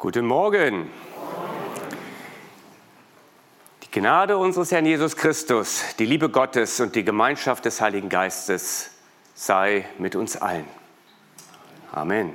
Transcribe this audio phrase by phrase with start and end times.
[0.00, 0.90] Guten Morgen.
[3.82, 8.92] Die Gnade unseres Herrn Jesus Christus, die Liebe Gottes und die Gemeinschaft des Heiligen Geistes
[9.34, 10.64] sei mit uns allen.
[11.92, 12.32] Amen.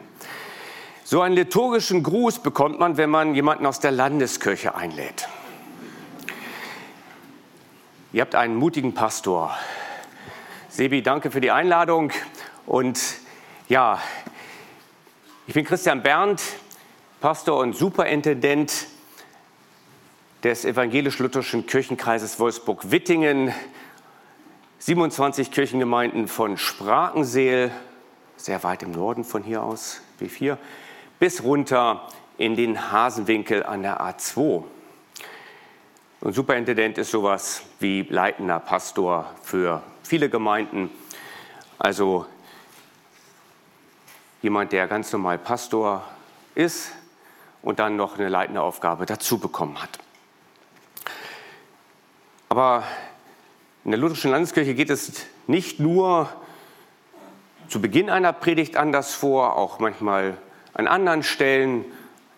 [1.03, 5.27] So einen liturgischen Gruß bekommt man, wenn man jemanden aus der Landeskirche einlädt.
[8.13, 9.57] Ihr habt einen mutigen Pastor.
[10.69, 12.11] Sebi, danke für die Einladung.
[12.67, 13.01] Und
[13.69, 13.99] ja,
[15.47, 16.43] ich bin Christian Berndt,
[17.25, 18.85] Pastor und Superintendent
[20.43, 23.51] des evangelisch-lutherischen Kirchenkreises Wolfsburg-Wittingen,
[24.77, 27.71] 27 Kirchengemeinden von Sprakenseel,
[28.37, 30.59] sehr weit im Norden von hier aus, B4,
[31.17, 32.07] bis runter
[32.37, 34.63] in den Hasenwinkel an der A2.
[36.21, 40.91] Und Superintendent ist sowas wie leitender Pastor für viele Gemeinden.
[41.79, 42.27] Also
[44.43, 46.03] jemand, der ganz normal Pastor
[46.53, 46.91] ist
[47.65, 49.89] und dann noch eine leitende Aufgabe dazu bekommen hat.
[52.47, 52.83] Aber
[53.83, 56.29] in der Lutherischen Landeskirche geht es nicht nur
[57.67, 60.37] zu Beginn einer Predigt anders vor, auch manchmal
[60.75, 61.85] an anderen Stellen.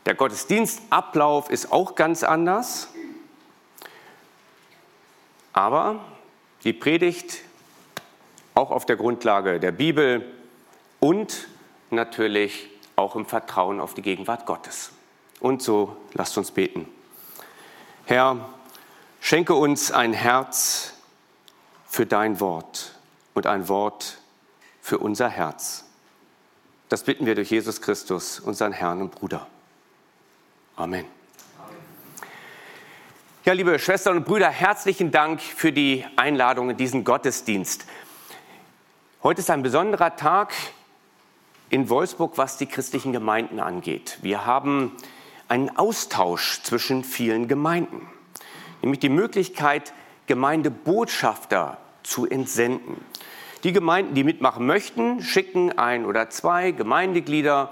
[0.05, 2.87] Der Gottesdienstablauf ist auch ganz anders.
[5.51, 5.99] Aber
[6.63, 7.41] die Predigt
[8.55, 10.25] auch auf der Grundlage der Bibel
[11.01, 11.49] und
[11.89, 14.93] natürlich auch im Vertrauen auf die Gegenwart Gottes.
[15.39, 16.87] Und so lasst uns beten.
[18.05, 18.49] Herr,
[19.19, 20.93] schenke uns ein Herz
[21.87, 22.95] für dein Wort
[23.33, 24.19] und ein Wort
[24.81, 25.85] für unser Herz.
[26.89, 29.47] Das bitten wir durch Jesus Christus, unseren Herrn und Bruder.
[30.77, 31.05] Amen.
[33.43, 37.85] Ja, liebe Schwestern und Brüder, herzlichen Dank für die Einladung in diesen Gottesdienst.
[39.23, 40.53] Heute ist ein besonderer Tag
[41.69, 44.17] in Wolfsburg, was die christlichen Gemeinden angeht.
[44.21, 44.95] Wir haben
[45.47, 48.07] einen Austausch zwischen vielen Gemeinden,
[48.81, 49.93] nämlich die Möglichkeit,
[50.27, 53.03] Gemeindebotschafter zu entsenden.
[53.63, 57.71] Die Gemeinden, die mitmachen möchten, schicken ein oder zwei Gemeindeglieder,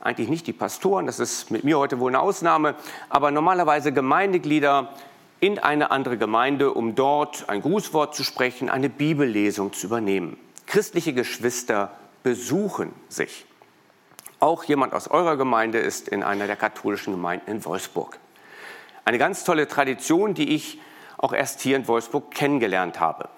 [0.00, 2.74] eigentlich nicht die Pastoren, das ist mit mir heute wohl eine Ausnahme,
[3.08, 4.94] aber normalerweise Gemeindeglieder
[5.40, 10.38] in eine andere Gemeinde, um dort ein Grußwort zu sprechen, eine Bibellesung zu übernehmen.
[10.66, 13.46] Christliche Geschwister besuchen sich.
[14.40, 18.18] Auch jemand aus eurer Gemeinde ist in einer der katholischen Gemeinden in Wolfsburg.
[19.04, 20.80] Eine ganz tolle Tradition, die ich
[21.18, 23.28] auch erst hier in Wolfsburg kennengelernt habe.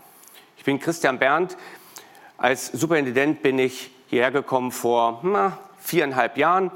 [0.57, 1.57] Ich bin Christian Berndt.
[2.39, 6.71] Als Superintendent bin ich hierher gekommen vor na, viereinhalb Jahren.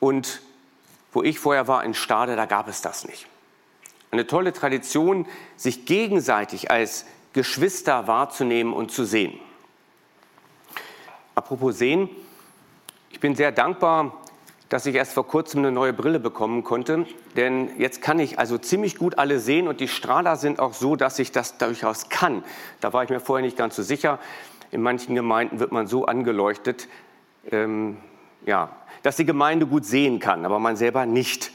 [0.00, 0.42] Und
[1.12, 3.28] wo ich vorher war in Stade, da gab es das nicht.
[4.10, 5.26] Eine tolle Tradition,
[5.56, 9.38] sich gegenseitig als Geschwister wahrzunehmen und zu sehen.
[11.36, 12.08] Apropos sehen,
[13.14, 14.24] ich bin sehr dankbar,
[14.68, 18.58] dass ich erst vor kurzem eine neue Brille bekommen konnte, denn jetzt kann ich also
[18.58, 22.42] ziemlich gut alle sehen und die Strahler sind auch so, dass ich das durchaus kann.
[22.80, 24.18] Da war ich mir vorher nicht ganz so sicher.
[24.72, 26.88] In manchen Gemeinden wird man so angeleuchtet,
[27.52, 27.98] ähm,
[28.46, 28.70] ja,
[29.04, 31.52] dass die Gemeinde gut sehen kann, aber man selber nicht.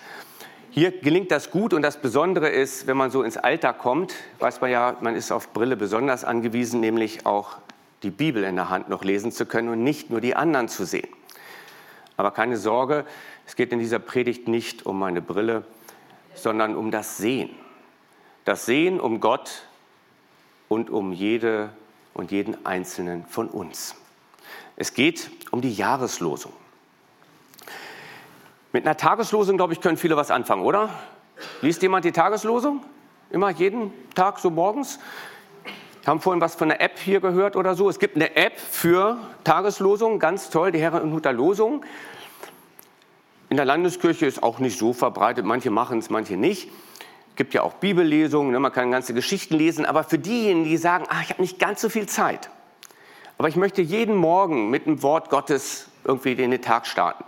[0.69, 4.61] Hier gelingt das gut und das Besondere ist, wenn man so ins Alter kommt, weiß
[4.61, 7.57] man ja, man ist auf Brille besonders angewiesen, nämlich auch
[8.01, 10.85] die Bibel in der Hand noch lesen zu können und nicht nur die anderen zu
[10.85, 11.09] sehen.
[12.19, 13.05] Aber keine Sorge,
[13.47, 15.63] es geht in dieser Predigt nicht um meine Brille,
[16.35, 17.49] sondern um das Sehen.
[18.43, 19.63] Das Sehen um Gott
[20.67, 21.69] und um jede
[22.13, 23.95] und jeden Einzelnen von uns.
[24.75, 26.51] Es geht um die Jahreslosung.
[28.73, 30.89] Mit einer Tageslosung, glaube ich, können viele was anfangen, oder?
[31.61, 32.83] Liest jemand die Tageslosung?
[33.29, 34.99] Immer jeden Tag so morgens?
[36.09, 37.87] Haben vorhin was von einer App hier gehört oder so.
[37.87, 41.85] Es gibt eine App für Tageslosungen, ganz toll, die Herrenhuter Losung.
[43.49, 45.45] In der Landeskirche ist auch nicht so verbreitet.
[45.45, 46.71] Manche machen es, manche nicht.
[47.29, 48.59] Es gibt ja auch Bibellesungen, ne?
[48.59, 49.85] man kann ganze Geschichten lesen.
[49.85, 52.49] Aber für diejenigen, die sagen, ach, ich habe nicht ganz so viel Zeit,
[53.37, 57.23] aber ich möchte jeden Morgen mit dem Wort Gottes irgendwie in den Tag starten.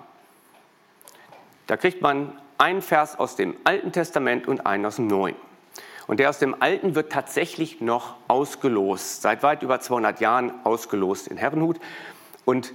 [1.68, 5.36] Da kriegt man einen Vers aus dem Alten Testament und einen aus dem Neuen.
[6.12, 11.30] Und der aus dem Alten wird tatsächlich noch ausgelost, seit weit über 200 Jahren ausgelost
[11.30, 11.80] in Herrenhut.
[12.44, 12.74] Und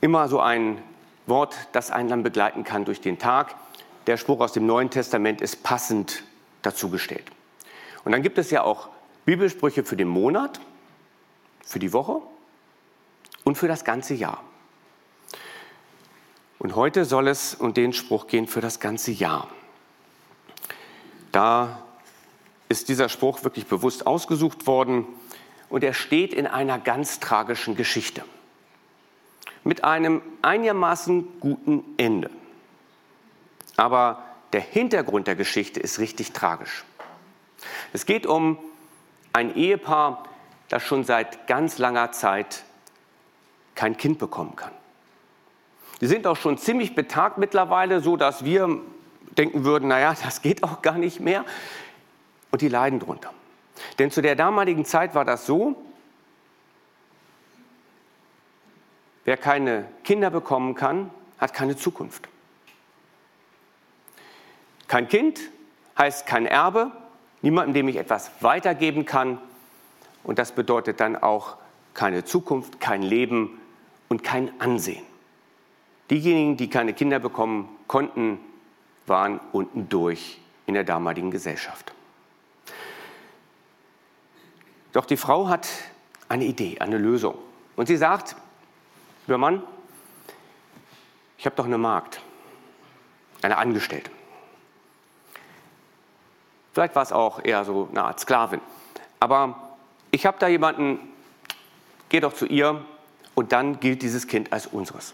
[0.00, 0.80] immer so ein
[1.26, 3.56] Wort, das einen dann begleiten kann durch den Tag.
[4.06, 6.22] Der Spruch aus dem Neuen Testament ist passend
[6.62, 7.24] dazugestellt.
[8.04, 8.90] Und dann gibt es ja auch
[9.24, 10.60] Bibelsprüche für den Monat,
[11.64, 12.20] für die Woche
[13.42, 14.40] und für das ganze Jahr.
[16.60, 19.48] Und heute soll es um den Spruch gehen für das ganze Jahr.
[21.32, 21.82] Da
[22.68, 25.06] ist dieser Spruch wirklich bewusst ausgesucht worden
[25.68, 28.24] und er steht in einer ganz tragischen Geschichte
[29.64, 32.30] mit einem einigermaßen guten Ende.
[33.76, 34.22] Aber
[34.52, 36.84] der Hintergrund der Geschichte ist richtig tragisch.
[37.92, 38.58] Es geht um
[39.32, 40.24] ein Ehepaar,
[40.68, 42.64] das schon seit ganz langer Zeit
[43.74, 44.72] kein Kind bekommen kann.
[46.00, 48.80] Die sind auch schon ziemlich betagt mittlerweile, so dass wir
[49.36, 51.44] denken würden, naja, das geht auch gar nicht mehr.
[52.50, 53.32] Und die leiden drunter.
[53.98, 55.76] Denn zu der damaligen Zeit war das so,
[59.24, 62.28] wer keine Kinder bekommen kann, hat keine Zukunft.
[64.88, 65.40] Kein Kind
[65.98, 66.92] heißt kein Erbe,
[67.42, 69.38] niemandem, dem ich etwas weitergeben kann.
[70.22, 71.56] Und das bedeutet dann auch
[71.94, 73.60] keine Zukunft, kein Leben
[74.08, 75.04] und kein Ansehen.
[76.10, 78.38] Diejenigen, die keine Kinder bekommen konnten,
[79.06, 81.95] waren unten durch in der damaligen Gesellschaft.
[84.96, 85.68] Doch die Frau hat
[86.26, 87.36] eine Idee, eine Lösung.
[87.76, 88.34] Und sie sagt,
[89.26, 89.62] lieber Mann,
[91.36, 92.22] ich habe doch eine Magd,
[93.42, 94.10] eine Angestellte.
[96.72, 98.62] Vielleicht war es auch eher so eine Art Sklavin.
[99.20, 99.76] Aber
[100.12, 100.98] ich habe da jemanden,
[102.08, 102.82] geh doch zu ihr
[103.34, 105.12] und dann gilt dieses Kind als unseres.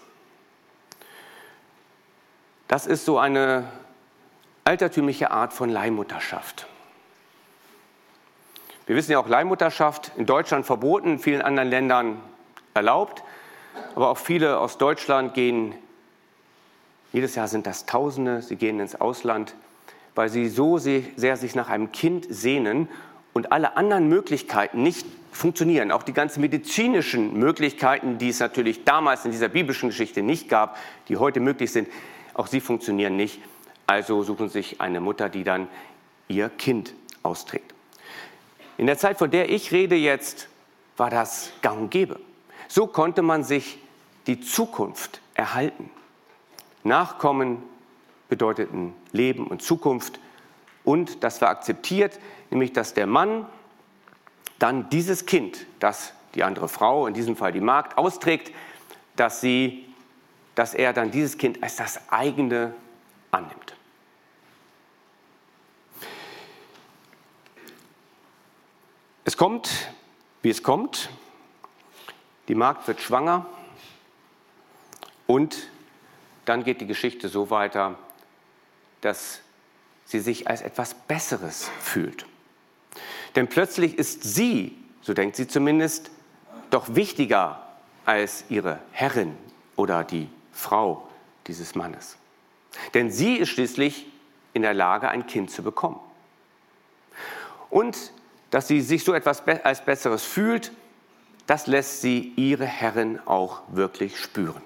[2.69, 3.69] Das ist so eine
[4.62, 6.69] altertümliche Art von Leihmutterschaft.
[8.93, 12.21] Wir wissen ja auch, Leihmutterschaft in Deutschland verboten, in vielen anderen Ländern
[12.75, 13.23] erlaubt.
[13.94, 15.75] Aber auch viele aus Deutschland gehen,
[17.11, 19.55] jedes Jahr sind das Tausende, sie gehen ins Ausland,
[20.15, 22.87] weil sie so sehr sich nach einem Kind sehnen
[23.33, 25.91] und alle anderen Möglichkeiten nicht funktionieren.
[25.91, 30.77] Auch die ganzen medizinischen Möglichkeiten, die es natürlich damals in dieser biblischen Geschichte nicht gab,
[31.09, 31.89] die heute möglich sind,
[32.35, 33.41] auch sie funktionieren nicht.
[33.87, 35.69] Also suchen sich eine Mutter, die dann
[36.29, 36.93] ihr Kind
[37.23, 37.72] austrägt.
[38.79, 40.49] In der Zeit, von der ich rede jetzt,
[40.97, 42.21] war das gang und gäbe.
[42.69, 43.79] So konnte man sich
[44.27, 45.91] die Zukunft erhalten.
[46.85, 47.63] Nachkommen
[48.29, 50.19] bedeuteten Leben und Zukunft.
[50.85, 52.19] Und das war akzeptiert,
[52.51, 53.47] nämlich dass der Mann
[54.59, 58.53] dann dieses Kind, das die andere Frau, in diesem Fall die Magd, austrägt,
[59.17, 59.93] dass sie
[60.55, 62.75] dass er dann dieses Kind als das eigene
[63.31, 63.75] annimmt.
[69.32, 69.70] Es kommt,
[70.43, 71.08] wie es kommt.
[72.49, 73.46] Die Magd wird schwanger
[75.26, 75.70] und
[76.44, 77.99] dann geht die Geschichte so weiter,
[79.00, 79.40] dass
[80.05, 82.26] sie sich als etwas Besseres fühlt.
[83.34, 86.11] Denn plötzlich ist sie, so denkt sie zumindest,
[86.69, 87.67] doch wichtiger
[88.05, 89.34] als ihre Herrin
[89.76, 91.08] oder die Frau
[91.46, 92.19] dieses Mannes.
[92.93, 94.05] Denn sie ist schließlich
[94.52, 96.00] in der Lage, ein Kind zu bekommen.
[97.70, 98.12] Und
[98.53, 100.71] dass sie sich so etwas als Besseres fühlt,
[101.49, 104.63] das lässt sie ihre Herrin auch wirklich spüren.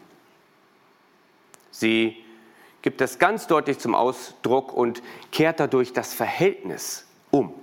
[1.71, 2.23] Sie
[2.83, 5.03] gibt das ganz deutlich zum Ausdruck und
[5.33, 7.55] kehrt dadurch das Verhältnis um.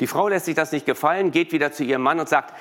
[0.00, 2.54] Die Frau lässt sich das nicht gefallen, geht wieder zu ihrem Mann und sagt,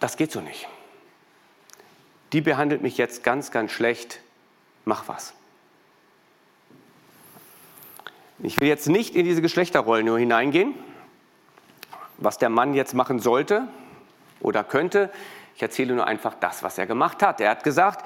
[0.00, 0.66] das geht so nicht
[2.32, 4.20] die behandelt mich jetzt ganz, ganz schlecht,
[4.84, 5.34] mach was.
[8.38, 10.74] Ich will jetzt nicht in diese Geschlechterrollen nur hineingehen,
[12.18, 13.68] was der Mann jetzt machen sollte
[14.40, 15.10] oder könnte.
[15.54, 17.40] Ich erzähle nur einfach das, was er gemacht hat.
[17.40, 18.04] Er hat gesagt,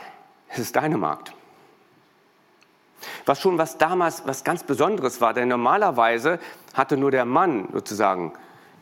[0.48, 1.32] es ist deine Magd.
[3.24, 6.38] Was schon was damals was ganz Besonderes war, denn normalerweise
[6.74, 8.32] hatte nur der Mann sozusagen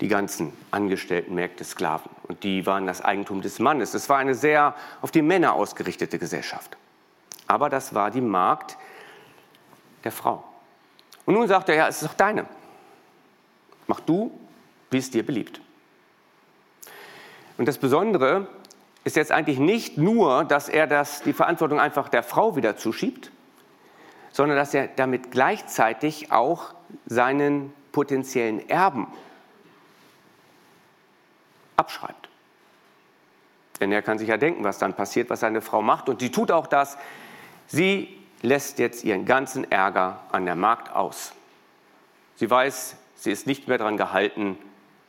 [0.01, 2.11] die ganzen angestellten Märkte Sklaven.
[2.25, 3.95] Und die waren das Eigentum des Mannes.
[3.95, 6.77] Es war eine sehr auf die Männer ausgerichtete Gesellschaft.
[7.47, 8.77] Aber das war die Magd
[10.03, 10.45] der Frau.
[11.26, 12.47] Und nun sagt er, ja, es ist doch deine.
[13.87, 14.31] Mach du,
[14.90, 15.61] wie es dir beliebt.
[17.57, 18.49] Und das Besondere
[19.04, 23.31] ist jetzt eigentlich nicht nur, dass er das, die Verantwortung einfach der Frau wieder zuschiebt,
[24.33, 26.75] sondern dass er damit gleichzeitig auch
[27.07, 29.07] seinen potenziellen Erben
[31.76, 32.28] abschreibt.
[33.81, 36.09] Denn er kann sich ja denken, was dann passiert, was seine Frau macht.
[36.09, 36.97] Und sie tut auch das.
[37.66, 41.33] Sie lässt jetzt ihren ganzen Ärger an der Magd aus.
[42.37, 44.59] Sie weiß, sie ist nicht mehr daran gehalten,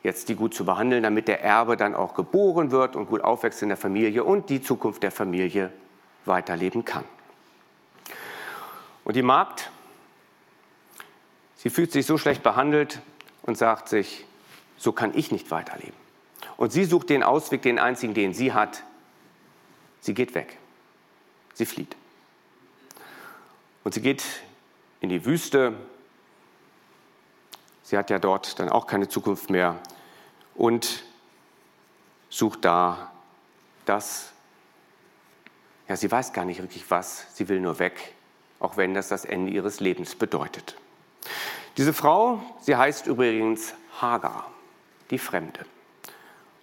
[0.02, 3.62] jetzt die gut zu behandeln, damit der Erbe dann auch geboren wird und gut aufwächst
[3.62, 5.72] in der Familie und die Zukunft der Familie
[6.24, 7.04] weiterleben kann.
[9.04, 9.70] Und die Magd,
[11.56, 13.00] sie fühlt sich so schlecht behandelt
[13.42, 14.24] und sagt sich,
[14.78, 15.94] so kann ich nicht weiterleben.
[16.56, 18.82] Und sie sucht den Ausweg, den einzigen, den sie hat.
[20.00, 20.56] Sie geht weg.
[21.54, 21.96] Sie flieht.
[23.86, 24.24] Und sie geht
[25.00, 25.72] in die Wüste.
[27.84, 29.78] Sie hat ja dort dann auch keine Zukunft mehr
[30.56, 31.04] und
[32.28, 33.12] sucht da
[33.84, 34.32] das.
[35.86, 37.28] Ja, sie weiß gar nicht wirklich was.
[37.36, 38.14] Sie will nur weg.
[38.58, 40.76] auch wenn das das Ende ihres Lebens bedeutet.
[41.76, 44.50] Diese Frau, sie heißt übrigens Hagar,
[45.10, 45.64] die Fremde.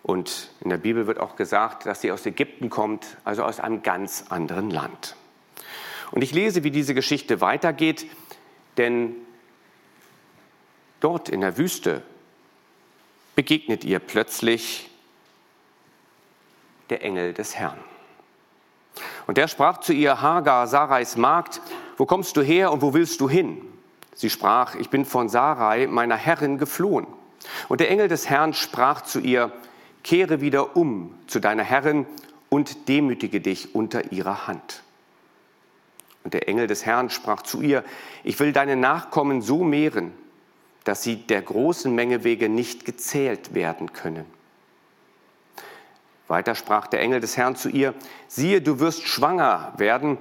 [0.01, 3.81] Und in der Bibel wird auch gesagt, dass sie aus Ägypten kommt, also aus einem
[3.81, 5.15] ganz anderen Land.
[6.13, 8.05] Und ich lese, wie diese Geschichte weitergeht,
[8.77, 9.15] denn
[10.99, 12.03] dort in der Wüste
[13.35, 14.91] begegnet ihr plötzlich
[16.91, 17.79] der Engel des Herrn.
[19.25, 21.59] Und der sprach zu ihr, Hagar, Sarais Magd,
[21.97, 23.59] wo kommst du her und wo willst du hin?
[24.13, 27.07] Sie sprach, ich bin von Sarai, meiner Herrin, geflohen.
[27.69, 29.51] Und der Engel des Herrn sprach zu ihr,
[30.03, 32.05] kehre wieder um zu deiner Herrin
[32.49, 34.83] und demütige dich unter ihrer Hand.
[36.23, 37.83] Und der Engel des Herrn sprach zu ihr,
[38.23, 40.11] ich will deine Nachkommen so mehren,
[40.83, 44.25] dass sie der großen Menge wege nicht gezählt werden können.
[46.27, 47.93] Weiter sprach der Engel des Herrn zu ihr,
[48.27, 50.17] siehe, du wirst schwanger werden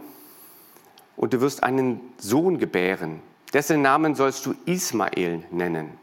[1.17, 3.23] und du wirst einen Sohn gebären.
[3.53, 5.99] Dessen Namen sollst du Ismael nennen,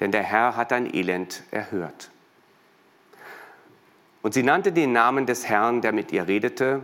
[0.00, 2.10] denn der Herr hat dein Elend erhört.
[4.22, 6.82] Und sie nannte den Namen des Herrn, der mit ihr redete,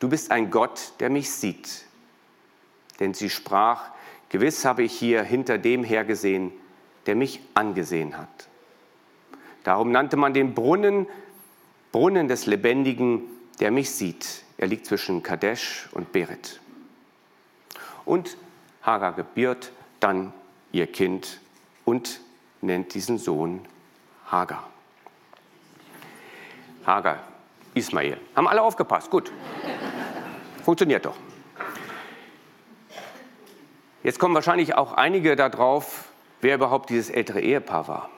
[0.00, 1.84] du bist ein Gott, der mich sieht.
[2.98, 3.90] Denn sie sprach,
[4.28, 6.52] gewiss habe ich hier hinter dem hergesehen,
[7.06, 8.48] der mich angesehen hat.
[9.62, 11.06] Darum nannte man den Brunnen
[11.92, 13.22] Brunnen des Lebendigen,
[13.58, 14.44] der mich sieht.
[14.58, 16.60] Er liegt zwischen Kadesh und Beret.
[18.04, 18.36] Und
[18.82, 20.32] Hagar gebiert dann
[20.72, 21.40] ihr Kind
[21.84, 22.20] und
[22.60, 23.60] nennt diesen Sohn
[24.26, 24.70] Hagar.
[26.86, 27.24] Hagar,
[27.80, 28.18] Ismael.
[28.36, 29.32] Haben alle aufgepasst, gut.
[30.64, 31.16] Funktioniert doch.
[34.02, 36.04] Jetzt kommen wahrscheinlich auch einige darauf,
[36.40, 38.10] wer überhaupt dieses ältere Ehepaar war.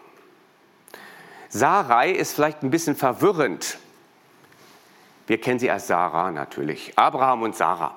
[1.48, 3.78] Sarai ist vielleicht ein bisschen verwirrend.
[5.26, 6.92] Wir kennen sie als Sarah natürlich.
[6.96, 7.94] Abraham und Sarah.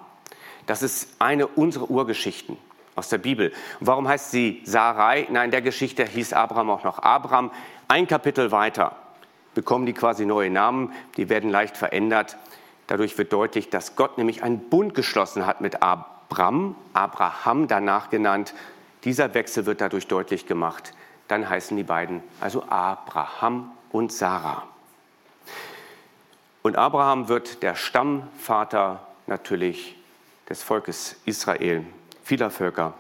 [0.65, 2.57] Das ist eine unserer Urgeschichten
[2.95, 3.53] aus der Bibel.
[3.79, 5.27] Warum heißt sie Sarai?
[5.29, 7.51] Nein, in der Geschichte hieß Abraham auch noch Abraham.
[7.87, 8.95] Ein Kapitel weiter
[9.55, 10.93] bekommen die quasi neue Namen.
[11.17, 12.37] Die werden leicht verändert.
[12.85, 18.53] Dadurch wird deutlich, dass Gott nämlich einen Bund geschlossen hat mit Abraham, Abraham danach genannt.
[19.03, 20.93] Dieser Wechsel wird dadurch deutlich gemacht
[21.27, 24.63] dann heißen die beiden also Abraham und Sarah.
[26.61, 29.95] Und Abraham wird der Stammvater natürlich
[30.49, 31.83] des Volkes Israel,
[32.23, 32.93] vieler Völker.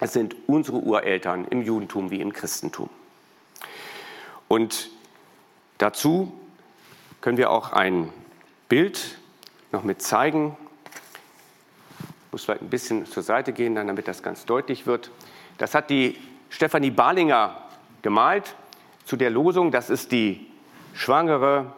[0.00, 2.88] Es sind unsere Ureltern im Judentum wie im Christentum.
[4.48, 4.90] Und
[5.78, 6.32] dazu
[7.20, 8.12] können wir auch ein
[8.68, 9.18] Bild
[9.72, 10.56] noch mit zeigen.
[12.26, 15.10] Ich muss vielleicht ein bisschen zur Seite gehen, damit das ganz deutlich wird.
[15.58, 16.18] Das hat die
[16.50, 17.56] Stefanie Barlinger
[18.02, 18.54] gemalt
[19.04, 19.70] zu der Losung.
[19.70, 20.46] Das ist die
[20.94, 21.72] Schwangere,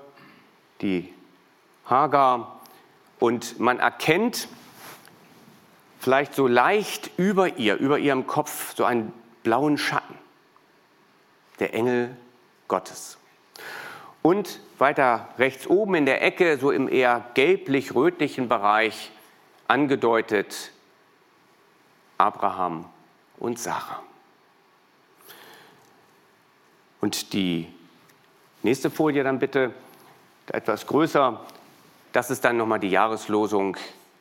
[0.80, 1.12] die
[1.86, 2.60] Hagar.
[3.18, 4.48] Und man erkennt
[5.98, 9.12] vielleicht so leicht über ihr, über ihrem Kopf, so einen
[9.42, 10.14] blauen Schatten.
[11.58, 12.16] Der Engel
[12.68, 13.18] Gottes.
[14.26, 19.12] Und weiter rechts oben in der Ecke, so im eher gelblich-rötlichen Bereich,
[19.68, 20.72] angedeutet
[22.18, 22.86] Abraham
[23.38, 24.02] und Sarah.
[27.00, 27.68] Und die
[28.64, 29.72] nächste Folie dann bitte,
[30.48, 31.40] etwas größer.
[32.12, 33.76] Das ist dann nochmal die Jahreslosung.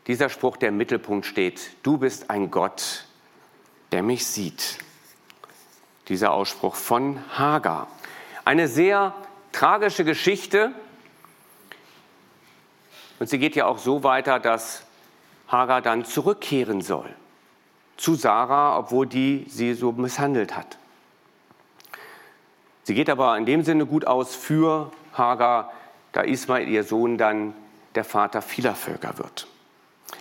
[0.05, 3.07] Dieser Spruch, der im Mittelpunkt steht, du bist ein Gott,
[3.91, 4.77] der mich sieht.
[6.09, 7.87] Dieser Ausspruch von Hagar.
[8.43, 9.15] Eine sehr
[9.55, 10.71] tragische Geschichte.
[13.19, 14.83] Und sie geht ja auch so weiter, dass
[15.47, 17.09] Hagar dann zurückkehren soll
[17.97, 20.77] zu Sarah, obwohl die sie so misshandelt hat.
[22.83, 25.71] Sie geht aber in dem Sinne gut aus für Hagar,
[26.11, 27.53] da Ismael, ihr Sohn, dann
[27.95, 29.47] der Vater vieler Völker wird.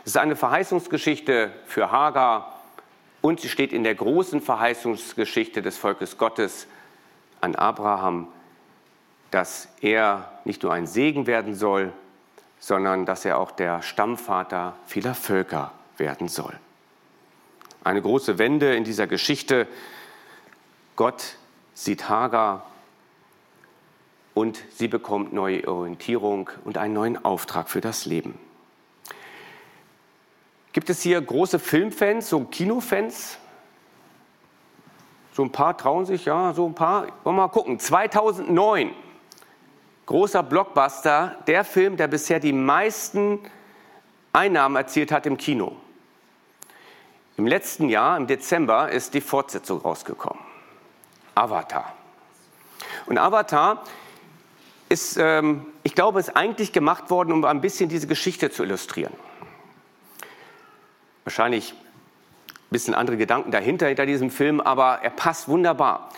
[0.04, 2.60] Es ist eine Verheißungsgeschichte für Hagar
[3.20, 6.68] und sie steht in der großen Verheißungsgeschichte des Volkes Gottes
[7.40, 8.28] an Abraham,
[9.34, 11.92] dass er nicht nur ein Segen werden soll,
[12.60, 16.54] sondern dass er auch der Stammvater vieler Völker werden soll.
[17.82, 19.66] Eine große Wende in dieser Geschichte.
[20.94, 21.34] Gott
[21.74, 22.64] sieht Hagar
[24.34, 28.38] und sie bekommt neue Orientierung und einen neuen Auftrag für das Leben.
[30.72, 33.38] Gibt es hier große Filmfans, so Kinofans?
[35.32, 37.08] So ein paar trauen sich, ja, so ein paar.
[37.24, 37.80] Wollen wir mal gucken.
[37.80, 38.92] 2009,
[40.06, 43.40] großer Blockbuster, der Film, der bisher die meisten
[44.32, 45.76] Einnahmen erzielt hat im Kino.
[47.36, 50.42] Im letzten Jahr, im Dezember, ist die Fortsetzung rausgekommen.
[51.34, 51.94] Avatar.
[53.06, 53.82] Und Avatar
[54.88, 59.12] ist, ähm, ich glaube, ist eigentlich gemacht worden, um ein bisschen diese Geschichte zu illustrieren.
[61.24, 66.10] Wahrscheinlich ein bisschen andere Gedanken dahinter, hinter diesem Film, aber er passt wunderbar.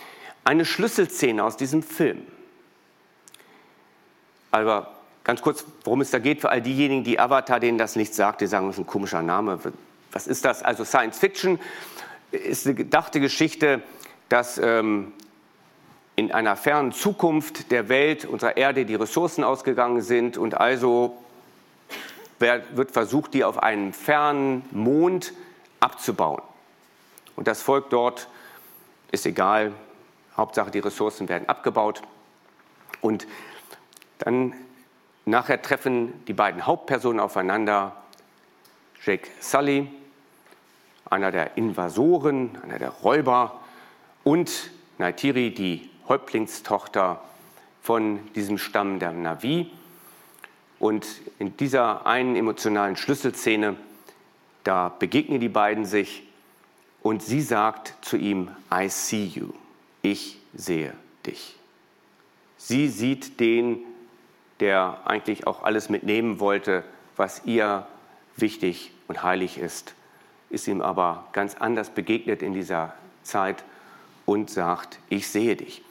[0.43, 2.25] Eine Schlüsselszene aus diesem Film.
[4.51, 4.91] Aber
[5.23, 8.41] ganz kurz, worum es da geht, für all diejenigen, die Avatar, denen das nicht sagt,
[8.41, 9.59] die sagen, das ist ein komischer Name.
[10.11, 10.63] Was ist das?
[10.63, 11.59] Also Science Fiction
[12.31, 13.81] ist eine gedachte Geschichte,
[14.29, 15.13] dass ähm,
[16.15, 21.17] in einer fernen Zukunft der Welt, unserer Erde, die Ressourcen ausgegangen sind und also
[22.39, 25.33] wird versucht, die auf einen fernen Mond
[25.79, 26.41] abzubauen.
[27.35, 28.27] Und das Volk dort
[29.11, 29.73] ist egal,
[30.35, 32.01] Hauptsache die Ressourcen werden abgebaut.
[33.01, 33.27] Und
[34.19, 34.53] dann
[35.25, 37.95] nachher treffen die beiden Hauptpersonen aufeinander,
[39.03, 39.89] Jake Sully,
[41.09, 43.59] einer der Invasoren, einer der Räuber,
[44.23, 47.21] und Naitiri, die Häuptlingstochter
[47.81, 49.71] von diesem Stamm der Navi.
[50.79, 51.07] Und
[51.39, 53.77] in dieser einen emotionalen Schlüsselszene,
[54.63, 56.23] da begegnen die beiden sich
[57.01, 59.53] und sie sagt zu ihm, I see you,
[60.01, 60.93] ich sehe
[61.25, 61.55] dich.
[62.57, 63.79] Sie sieht den,
[64.59, 66.83] der eigentlich auch alles mitnehmen wollte,
[67.15, 67.87] was ihr
[68.35, 69.93] wichtig und heilig ist,
[70.49, 73.63] ist ihm aber ganz anders begegnet in dieser Zeit
[74.25, 75.83] und sagt, ich sehe dich.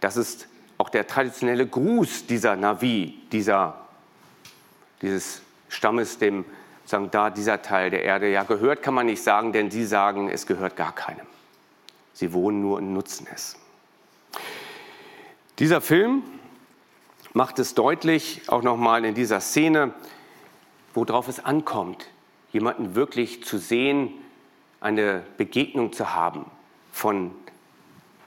[0.00, 3.80] Das ist auch der traditionelle Gruß dieser Navi, dieser,
[5.02, 6.44] dieses Stammes, dem
[6.84, 10.28] sagen, da dieser Teil der Erde ja gehört, kann man nicht sagen, denn sie sagen,
[10.28, 11.26] es gehört gar keinem.
[12.12, 13.56] Sie wohnen nur und nutzen es.
[15.58, 16.22] Dieser Film
[17.36, 19.92] macht es deutlich, auch nochmal in dieser Szene,
[20.94, 22.06] worauf es ankommt,
[22.50, 24.10] jemanden wirklich zu sehen,
[24.80, 26.46] eine Begegnung zu haben
[26.92, 27.32] von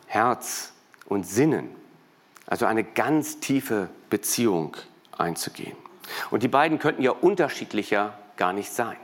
[0.06, 0.74] Herz
[1.06, 1.76] und Sinnen,
[2.46, 4.78] also eine ganz tiefe Beziehung
[5.18, 5.76] einzugehen.
[6.30, 8.98] Und die beiden könnten ja unterschiedlicher gar nicht sein.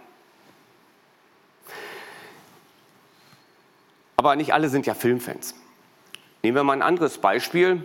[4.18, 5.56] Aber nicht alle sind ja Filmfans.
[6.44, 7.84] Nehmen wir mal ein anderes Beispiel.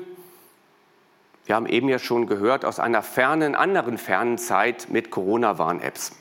[1.46, 6.12] Wir haben eben ja schon gehört aus einer fernen, anderen fernen Zeit mit Corona-Warn-Apps.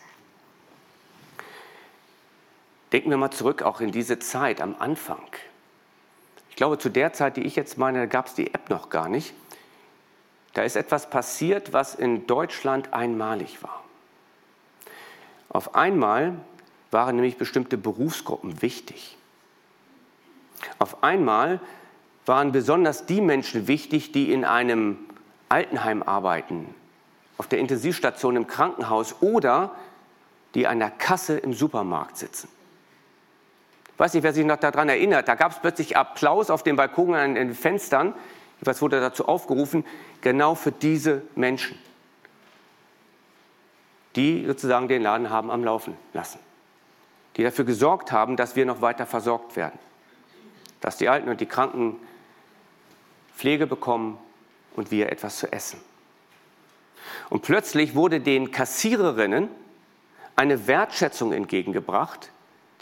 [2.91, 5.23] Denken wir mal zurück auch in diese Zeit am Anfang.
[6.49, 9.07] Ich glaube, zu der Zeit, die ich jetzt meine, gab es die App noch gar
[9.07, 9.33] nicht.
[10.53, 13.83] Da ist etwas passiert, was in Deutschland einmalig war.
[15.49, 16.35] Auf einmal
[16.91, 19.17] waren nämlich bestimmte Berufsgruppen wichtig.
[20.79, 21.59] Auf einmal
[22.29, 24.99] waren besonders die Menschen wichtig, die in einem
[25.49, 26.73] Altenheim arbeiten,
[27.39, 29.71] auf der Intensivstation im Krankenhaus oder
[30.53, 32.47] die an der Kasse im Supermarkt sitzen.
[33.93, 36.75] Ich weiß nicht, wer sich noch daran erinnert, da gab es plötzlich Applaus auf den
[36.75, 38.13] Balkonen an den Fenstern.
[38.61, 39.83] Was wurde dazu aufgerufen?
[40.21, 41.79] Genau für diese Menschen,
[44.15, 46.39] die sozusagen den Laden haben am Laufen lassen,
[47.37, 49.79] die dafür gesorgt haben, dass wir noch weiter versorgt werden,
[50.79, 51.95] dass die Alten und die Kranken
[53.39, 54.17] Pflege bekommen
[54.75, 55.79] und wir etwas zu essen.
[57.29, 59.47] Und plötzlich wurde den Kassiererinnen
[60.35, 62.31] eine Wertschätzung entgegengebracht,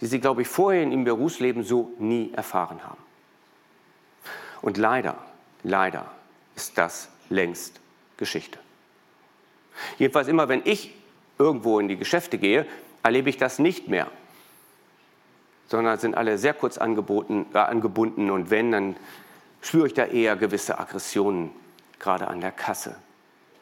[0.01, 2.97] die sie, glaube ich, vorher in ihrem Berufsleben so nie erfahren haben.
[4.63, 5.17] Und leider,
[5.61, 6.11] leider
[6.55, 7.79] ist das längst
[8.17, 8.57] Geschichte.
[9.99, 10.91] Jedenfalls immer, wenn ich
[11.37, 12.65] irgendwo in die Geschäfte gehe,
[13.03, 14.09] erlebe ich das nicht mehr,
[15.67, 18.95] sondern sind alle sehr kurz angeboten, äh, angebunden und wenn, dann
[19.61, 21.51] spüre ich da eher gewisse Aggressionen,
[21.99, 22.95] gerade an der Kasse,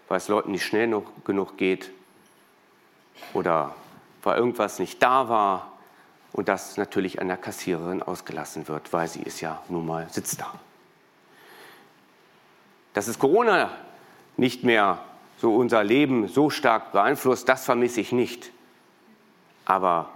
[0.08, 1.92] weil es Leuten nicht schnell genug geht
[3.34, 3.76] oder
[4.24, 5.72] weil irgendwas nicht da war
[6.34, 10.42] und das natürlich an der Kassiererin ausgelassen wird, weil sie ist ja nun mal sitzt
[10.42, 10.54] da.
[12.94, 13.70] Dass es Corona
[14.38, 15.00] nicht mehr
[15.38, 18.52] so unser Leben so stark beeinflusst, das vermisse ich nicht.
[19.66, 20.10] Aber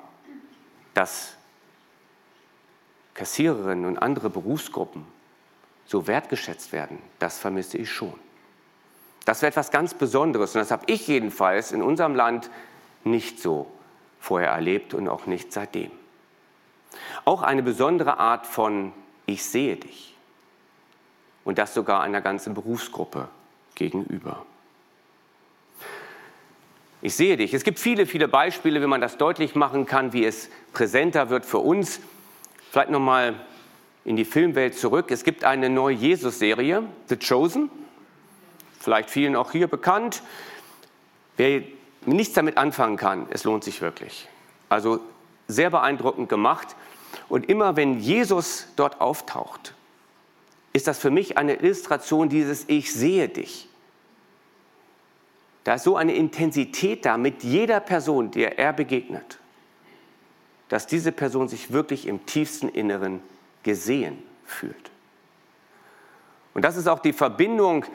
[0.93, 1.35] dass
[3.13, 5.05] Kassiererinnen und andere Berufsgruppen
[5.89, 8.13] so wertgeschätzt werden, das vermisse ich schon.
[9.25, 12.51] Das wäre etwas ganz Besonderes und das habe ich jedenfalls in unserem Land
[13.03, 13.65] nicht so
[14.19, 15.89] vorher erlebt und auch nicht seitdem.
[17.25, 18.93] Auch eine besondere Art von
[19.25, 20.15] Ich sehe dich.
[21.43, 23.27] Und das sogar einer ganzen Berufsgruppe
[23.73, 24.45] gegenüber.
[27.01, 27.55] Ich sehe dich.
[27.55, 31.45] Es gibt viele, viele Beispiele, wie man das deutlich machen kann, wie es präsenter wird
[31.45, 31.99] für uns.
[32.69, 33.33] Vielleicht nochmal
[34.05, 35.11] in die Filmwelt zurück.
[35.11, 37.69] Es gibt eine neue Jesus-Serie, The Chosen.
[38.79, 40.23] Vielleicht vielen auch hier bekannt.
[41.37, 41.63] Wer
[42.05, 44.27] nichts damit anfangen kann, es lohnt sich wirklich.
[44.69, 44.99] Also
[45.47, 46.75] sehr beeindruckend gemacht.
[47.27, 49.73] Und immer wenn Jesus dort auftaucht,
[50.73, 53.67] ist das für mich eine Illustration dieses Ich sehe dich.
[55.63, 59.39] Da ist so eine Intensität da mit jeder Person, der er begegnet.
[60.69, 63.21] dass diese Person sich wirklich im tiefsten Inneren
[63.69, 64.89] gesehen fühlt.
[66.55, 67.85] Und das ist auch die Verbindung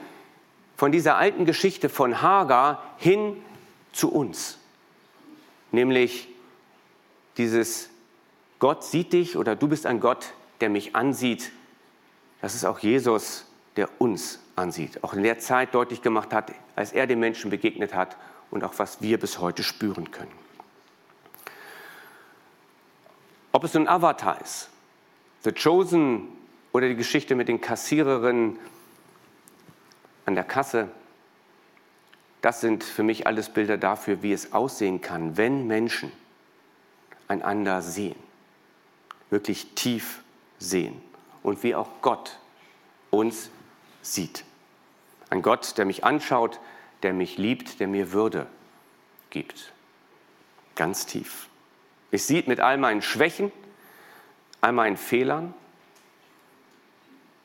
[0.76, 3.42] von dieser alten Geschichte von Hagar hin
[3.92, 4.58] zu uns.
[5.72, 6.28] Nämlich
[7.38, 7.90] dieses
[8.60, 11.50] Gott sieht dich oder du bist ein Gott, der mich ansieht.
[12.40, 15.02] Das ist auch Jesus, der uns ansieht.
[15.02, 18.16] Auch in der Zeit deutlich gemacht hat, als er den Menschen begegnet hat
[18.52, 20.32] und auch was wir bis heute spüren können.
[23.50, 24.70] Ob es nun Avatar ist,
[25.44, 26.28] The Chosen
[26.72, 28.58] oder die Geschichte mit den Kassiererinnen
[30.24, 30.88] an der Kasse,
[32.40, 36.10] das sind für mich alles Bilder dafür, wie es aussehen kann, wenn Menschen
[37.28, 38.16] einander sehen,
[39.30, 40.22] wirklich tief
[40.58, 41.00] sehen
[41.42, 42.38] und wie auch Gott
[43.10, 43.50] uns
[44.02, 44.44] sieht.
[45.30, 46.58] Ein Gott, der mich anschaut,
[47.02, 48.46] der mich liebt, der mir Würde
[49.30, 49.72] gibt.
[50.74, 51.48] Ganz tief.
[52.10, 53.52] Ich sieht mit all meinen Schwächen,
[54.64, 55.52] all meinen Fehlern.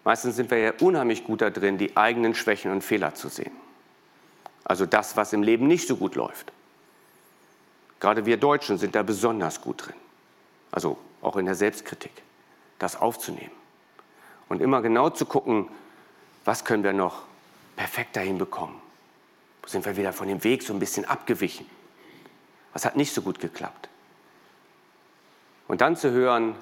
[0.06, 3.52] Meistens sind wir ja unheimlich gut da drin, die eigenen Schwächen und Fehler zu sehen.
[4.64, 6.54] Also das, was im Leben nicht so gut läuft.
[8.00, 9.96] Gerade wir Deutschen sind da besonders gut drin.
[10.72, 12.14] Also auch in der Selbstkritik,
[12.80, 13.52] das aufzunehmen.
[14.48, 15.68] Und immer genau zu gucken,
[16.46, 17.24] was können wir noch
[17.76, 18.76] perfekter hinbekommen.
[19.62, 21.66] Wo sind wir wieder von dem Weg so ein bisschen abgewichen?
[22.72, 23.90] Was hat nicht so gut geklappt?
[25.68, 26.56] Und dann zu hören,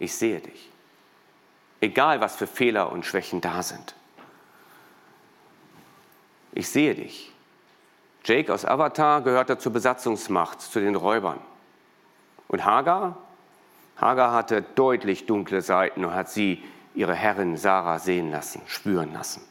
[0.00, 0.68] ich sehe dich.
[1.80, 3.94] Egal, was für Fehler und Schwächen da sind.
[6.52, 7.32] Ich sehe dich.
[8.24, 11.38] Jake aus Avatar gehörte zur Besatzungsmacht, zu den Räubern.
[12.48, 13.16] Und Hagar?
[13.96, 16.62] Hagar hatte deutlich dunkle Seiten und hat sie
[16.94, 19.42] ihre Herrin Sarah sehen lassen, spüren lassen.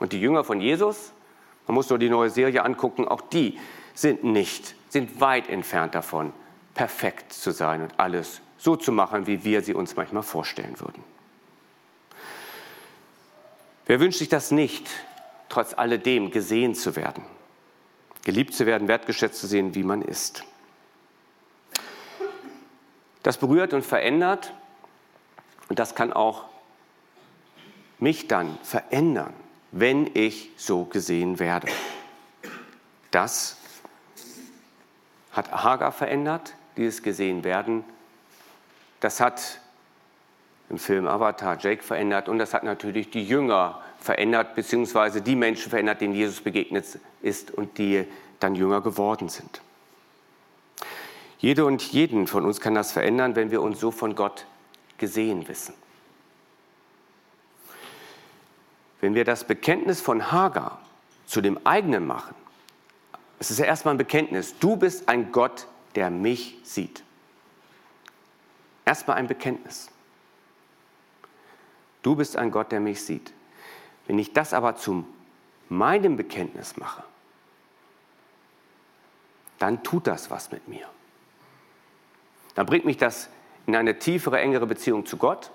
[0.00, 1.12] Und die Jünger von Jesus,
[1.66, 3.58] man muss nur die neue Serie angucken, auch die
[3.94, 6.32] sind nicht, sind weit entfernt davon,
[6.74, 11.04] perfekt zu sein und alles so zu machen, wie wir sie uns manchmal vorstellen würden.
[13.86, 14.88] Wer wünscht sich das nicht,
[15.48, 17.24] trotz alledem gesehen zu werden,
[18.24, 20.44] geliebt zu werden, wertgeschätzt zu sehen, wie man ist?
[23.22, 24.52] Das berührt und verändert
[25.68, 26.44] und das kann auch
[27.98, 29.32] mich dann verändern,
[29.72, 31.68] wenn ich so gesehen werde.
[33.10, 33.56] Das
[35.32, 37.84] hat Hagar verändert, dieses gesehen werden.
[39.00, 39.60] Das hat
[40.68, 45.70] im Film Avatar Jake verändert und das hat natürlich die Jünger verändert, beziehungsweise die Menschen
[45.70, 48.06] verändert, denen Jesus begegnet ist und die
[48.40, 49.60] dann Jünger geworden sind.
[51.38, 54.46] Jede und jeden von uns kann das verändern, wenn wir uns so von Gott
[54.98, 55.74] gesehen wissen.
[59.00, 60.80] Wenn wir das Bekenntnis von Hagar
[61.26, 62.34] zu dem eigenen machen,
[63.38, 67.02] es ist ja erstmal ein Bekenntnis, du bist ein Gott, der mich sieht.
[68.86, 69.90] Erstmal ein Bekenntnis.
[72.02, 73.32] Du bist ein Gott, der mich sieht.
[74.06, 75.04] Wenn ich das aber zu
[75.68, 77.02] meinem Bekenntnis mache,
[79.58, 80.86] dann tut das was mit mir.
[82.54, 83.28] Dann bringt mich das
[83.66, 85.50] in eine tiefere, engere Beziehung zu Gott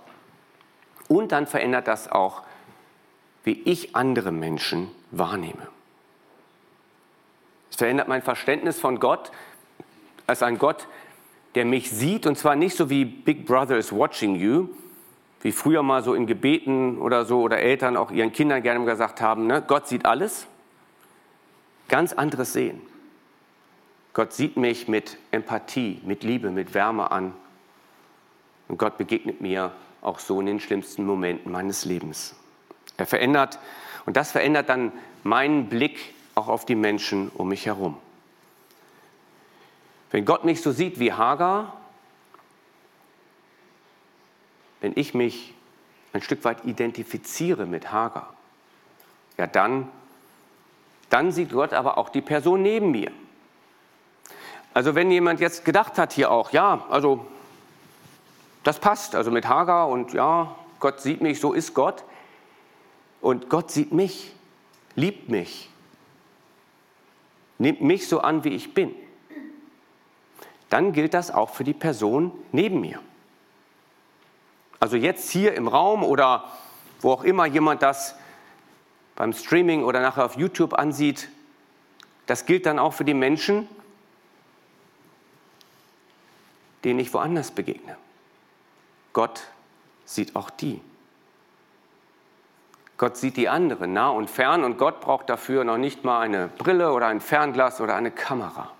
[1.07, 2.43] und dann verändert das auch
[3.43, 5.67] wie ich andere Menschen wahrnehme.
[7.69, 9.31] Es verändert mein Verständnis von Gott
[10.27, 10.87] als ein Gott,
[11.55, 14.69] der mich sieht und zwar nicht so wie Big Brother is watching you,
[15.41, 19.21] wie früher mal so in Gebeten oder so oder Eltern auch ihren Kindern gerne gesagt
[19.21, 19.63] haben, ne?
[19.65, 20.47] Gott sieht alles.
[21.87, 22.81] Ganz anderes Sehen.
[24.13, 27.33] Gott sieht mich mit Empathie, mit Liebe, mit Wärme an.
[28.67, 32.35] Und Gott begegnet mir auch so in den schlimmsten Momenten meines Lebens.
[32.97, 33.59] Er verändert,
[34.05, 34.91] und das verändert dann
[35.23, 37.97] meinen Blick auch auf die Menschen um mich herum.
[40.11, 41.73] Wenn Gott mich so sieht wie Hagar,
[44.81, 45.53] wenn ich mich
[46.13, 48.33] ein Stück weit identifiziere mit Hagar,
[49.37, 49.87] ja dann,
[51.09, 53.11] dann sieht Gott aber auch die Person neben mir.
[54.73, 57.25] Also wenn jemand jetzt gedacht hat hier auch, ja, also
[58.63, 62.03] das passt, also mit Hagar und ja, Gott sieht mich, so ist Gott,
[63.21, 64.33] und Gott sieht mich,
[64.95, 65.69] liebt mich,
[67.59, 68.95] nimmt mich so an, wie ich bin.
[70.71, 73.01] Dann gilt das auch für die Person neben mir.
[74.79, 76.45] Also jetzt hier im Raum oder
[77.01, 78.15] wo auch immer jemand das
[79.17, 81.29] beim Streaming oder nachher auf YouTube ansieht,
[82.25, 83.67] das gilt dann auch für die Menschen,
[86.85, 87.97] denen ich woanders begegne.
[89.11, 89.43] Gott
[90.05, 90.79] sieht auch die.
[92.97, 96.47] Gott sieht die anderen nah und fern und Gott braucht dafür noch nicht mal eine
[96.47, 98.71] Brille oder ein Fernglas oder eine Kamera.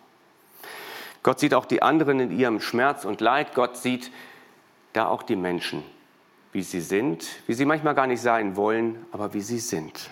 [1.24, 3.54] Gott sieht auch die anderen in ihrem Schmerz und Leid.
[3.54, 4.12] Gott sieht
[4.94, 5.84] da auch die Menschen,
[6.52, 10.10] wie sie sind, wie sie manchmal gar nicht sein wollen, aber wie sie sind.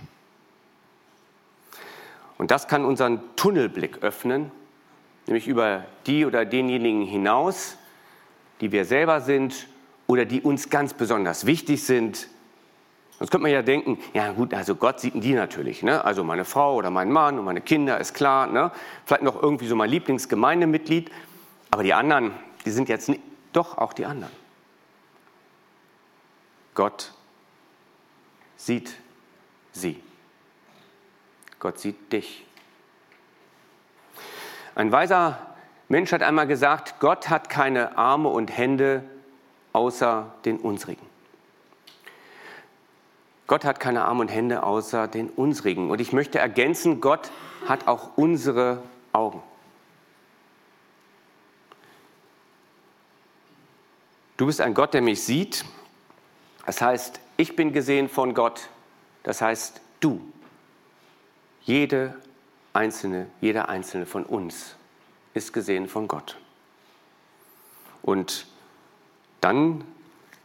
[2.37, 4.51] Und das kann unseren Tunnelblick öffnen,
[5.27, 7.77] nämlich über die oder denjenigen hinaus,
[8.61, 9.67] die wir selber sind
[10.07, 12.27] oder die uns ganz besonders wichtig sind.
[13.19, 15.83] Sonst könnte man ja denken, ja gut, also Gott sieht die natürlich.
[15.83, 16.03] Ne?
[16.05, 18.47] Also meine Frau oder mein Mann und meine Kinder ist klar.
[18.47, 18.71] Ne?
[19.05, 21.11] Vielleicht noch irgendwie so mein Lieblingsgemeindemitglied.
[21.69, 22.31] Aber die anderen,
[22.65, 23.11] die sind jetzt
[23.51, 24.31] doch auch die anderen.
[26.75, 27.11] Gott
[28.55, 28.95] sieht
[29.73, 30.01] sie.
[31.59, 32.45] Gott sieht dich.
[34.75, 35.37] Ein weiser
[35.89, 39.03] Mensch hat einmal gesagt, Gott hat keine Arme und Hände
[39.73, 41.08] außer den unsrigen.
[43.49, 45.89] Gott hat keine Arme und Hände außer den unsrigen.
[45.89, 47.31] Und ich möchte ergänzen, Gott
[47.67, 49.41] hat auch unsere Augen.
[54.37, 55.65] Du bist ein Gott, der mich sieht.
[56.67, 58.69] Das heißt, ich bin gesehen von Gott.
[59.23, 60.21] Das heißt, du,
[61.63, 62.13] jede
[62.73, 64.75] einzelne, jeder einzelne von uns
[65.33, 66.37] ist gesehen von Gott.
[68.03, 68.45] Und
[69.41, 69.83] dann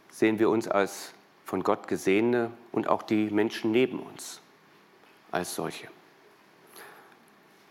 [0.09, 1.14] sehen wir uns als
[1.45, 4.41] von Gott Gesehene und auch die Menschen neben uns
[5.31, 5.87] als solche.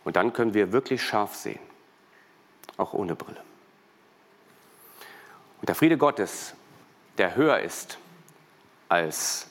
[0.05, 1.61] Und dann können wir wirklich scharf sehen,
[2.77, 3.43] auch ohne Brille.
[5.61, 6.55] Und der Friede Gottes,
[7.19, 7.99] der höher ist
[8.89, 9.49] als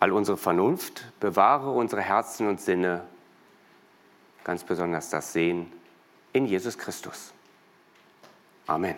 [0.00, 3.04] all unsere Vernunft, bewahre unsere Herzen und Sinne,
[4.42, 5.70] ganz besonders das Sehen
[6.32, 7.32] in Jesus Christus.
[8.66, 8.96] Amen.